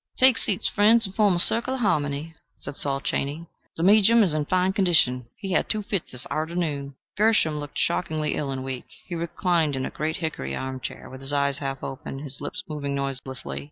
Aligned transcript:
"Take 0.17 0.39
seats, 0.39 0.67
friends, 0.67 1.05
and 1.05 1.13
form 1.13 1.35
a 1.35 1.39
circle 1.39 1.75
o' 1.75 1.77
harmony," 1.77 2.33
said 2.57 2.75
Saul 2.75 3.01
Chaney. 3.01 3.45
"The 3.77 3.83
me'jum 3.83 4.23
is 4.23 4.33
in 4.33 4.45
fine 4.45 4.73
condition: 4.73 5.27
he 5.37 5.51
had 5.51 5.69
two 5.69 5.83
fits 5.83 6.11
this 6.11 6.25
arternoon." 6.31 6.95
Gershom 7.15 7.59
looked 7.59 7.77
shockingly 7.77 8.33
ill 8.33 8.49
and 8.49 8.63
weak. 8.63 8.85
He 9.05 9.13
reclined 9.13 9.75
in 9.75 9.85
a 9.85 9.91
great 9.91 10.17
hickory 10.17 10.55
arm 10.55 10.79
chair, 10.79 11.07
with 11.07 11.21
his 11.21 11.33
eyes 11.33 11.59
half 11.59 11.83
open, 11.83 12.17
his 12.17 12.41
lips 12.41 12.63
moving 12.67 12.95
noiselessly. 12.95 13.59